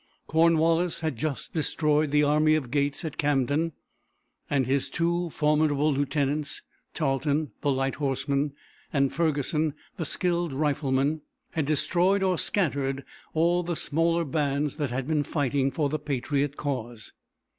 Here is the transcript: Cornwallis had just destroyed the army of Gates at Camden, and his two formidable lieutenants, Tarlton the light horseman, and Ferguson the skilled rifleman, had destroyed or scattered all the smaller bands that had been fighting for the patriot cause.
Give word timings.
Cornwallis 0.25 1.01
had 1.01 1.15
just 1.15 1.53
destroyed 1.53 2.09
the 2.09 2.23
army 2.23 2.55
of 2.55 2.71
Gates 2.71 3.05
at 3.05 3.19
Camden, 3.19 3.73
and 4.49 4.65
his 4.65 4.89
two 4.89 5.29
formidable 5.29 5.93
lieutenants, 5.93 6.63
Tarlton 6.95 7.51
the 7.61 7.71
light 7.71 7.97
horseman, 7.97 8.53
and 8.91 9.13
Ferguson 9.13 9.75
the 9.97 10.05
skilled 10.05 10.53
rifleman, 10.53 11.21
had 11.51 11.67
destroyed 11.67 12.23
or 12.23 12.39
scattered 12.39 13.05
all 13.35 13.61
the 13.61 13.75
smaller 13.75 14.25
bands 14.25 14.77
that 14.77 14.89
had 14.89 15.05
been 15.07 15.21
fighting 15.23 15.69
for 15.69 15.87
the 15.87 15.99
patriot 15.99 16.57
cause. 16.57 17.11